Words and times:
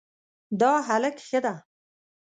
دا 0.59 0.71
هلک 0.87 1.15
ښه 1.27 1.39
ده 1.45 1.55